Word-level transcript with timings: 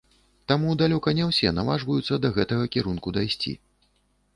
Таму 0.51 0.71
далёка 0.83 1.13
не 1.21 1.29
ўсе 1.29 1.53
наважваюцца 1.59 2.21
да 2.25 2.35
гэтага 2.41 2.63
кірунку 2.79 3.17
дайсці. 3.21 3.61